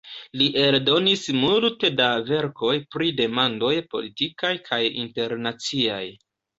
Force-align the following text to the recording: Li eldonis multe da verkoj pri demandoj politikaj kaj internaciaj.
Li 0.39 0.45
eldonis 0.61 1.25
multe 1.41 1.91
da 1.99 2.09
verkoj 2.31 2.73
pri 2.97 3.13
demandoj 3.23 3.73
politikaj 3.95 4.55
kaj 4.69 4.85
internaciaj. 5.07 6.05